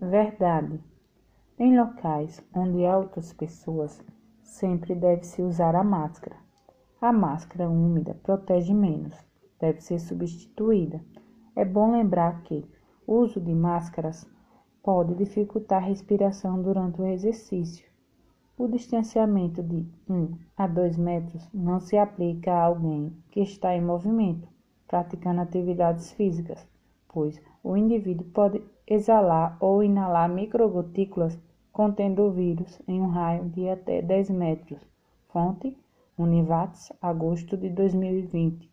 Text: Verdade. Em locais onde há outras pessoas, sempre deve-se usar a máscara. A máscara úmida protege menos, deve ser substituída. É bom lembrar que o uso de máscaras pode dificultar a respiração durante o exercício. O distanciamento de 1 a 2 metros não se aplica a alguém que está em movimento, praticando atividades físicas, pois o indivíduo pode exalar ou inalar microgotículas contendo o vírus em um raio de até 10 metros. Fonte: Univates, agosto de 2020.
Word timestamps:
Verdade. 0.00 0.78
Em 1.58 1.74
locais 1.74 2.44
onde 2.54 2.84
há 2.84 2.98
outras 2.98 3.32
pessoas, 3.32 4.04
sempre 4.42 4.94
deve-se 4.94 5.40
usar 5.40 5.74
a 5.74 5.82
máscara. 5.82 6.36
A 7.00 7.10
máscara 7.10 7.70
úmida 7.70 8.14
protege 8.22 8.74
menos, 8.74 9.16
deve 9.58 9.80
ser 9.80 9.98
substituída. 9.98 11.00
É 11.54 11.64
bom 11.64 11.92
lembrar 11.92 12.42
que 12.42 12.62
o 13.06 13.14
uso 13.14 13.40
de 13.40 13.54
máscaras 13.54 14.30
pode 14.82 15.14
dificultar 15.14 15.82
a 15.82 15.86
respiração 15.86 16.60
durante 16.60 17.00
o 17.00 17.06
exercício. 17.06 17.88
O 18.58 18.68
distanciamento 18.68 19.62
de 19.62 19.86
1 20.10 20.36
a 20.58 20.66
2 20.66 20.98
metros 20.98 21.48
não 21.54 21.80
se 21.80 21.96
aplica 21.96 22.52
a 22.52 22.64
alguém 22.64 23.16
que 23.30 23.40
está 23.40 23.74
em 23.74 23.80
movimento, 23.80 24.46
praticando 24.86 25.40
atividades 25.40 26.12
físicas, 26.12 26.68
pois 27.08 27.40
o 27.62 27.76
indivíduo 27.76 28.26
pode 28.32 28.62
exalar 28.86 29.56
ou 29.60 29.82
inalar 29.82 30.28
microgotículas 30.28 31.38
contendo 31.72 32.22
o 32.22 32.30
vírus 32.30 32.80
em 32.88 33.00
um 33.00 33.08
raio 33.08 33.48
de 33.50 33.68
até 33.68 34.00
10 34.00 34.30
metros. 34.30 34.80
Fonte: 35.28 35.76
Univates, 36.16 36.92
agosto 37.02 37.56
de 37.56 37.68
2020. 37.68 38.70